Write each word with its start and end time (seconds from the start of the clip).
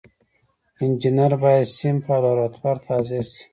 انجینر 0.81 1.31
باید 1.43 1.71
صنف 1.77 2.05
او 2.13 2.21
لابراتوار 2.23 2.77
ته 2.83 2.87
حاضر 2.93 3.23
شي. 3.31 3.43